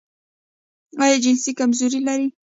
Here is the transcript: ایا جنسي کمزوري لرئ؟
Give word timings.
ایا 1.03 1.15
جنسي 1.23 1.51
کمزوري 1.59 1.99
لرئ؟ 2.07 2.25